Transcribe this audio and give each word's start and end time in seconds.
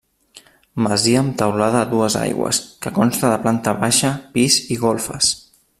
Masia 0.85 1.19
amb 1.25 1.35
teulada 1.41 1.77
a 1.83 1.89
dues 1.91 2.17
aigües 2.23 2.63
que 2.87 2.95
consta 2.97 3.33
de 3.35 3.39
planta 3.47 3.75
baixa, 3.85 4.15
pis 4.39 4.61
i 4.77 4.81
golfes. 4.87 5.35